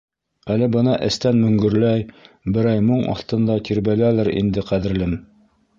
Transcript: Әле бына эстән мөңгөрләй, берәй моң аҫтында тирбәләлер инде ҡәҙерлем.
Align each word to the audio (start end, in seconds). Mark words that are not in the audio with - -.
Әле 0.53 0.69
бына 0.75 0.95
эстән 1.07 1.43
мөңгөрләй, 1.43 2.07
берәй 2.57 2.83
моң 2.89 3.07
аҫтында 3.17 3.61
тирбәләлер 3.69 4.35
инде 4.43 4.67
ҡәҙерлем. 4.73 5.17